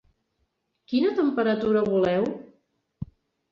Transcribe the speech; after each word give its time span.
Quina 0.93 1.11
temperatura 1.19 1.85
voleu? 1.91 2.25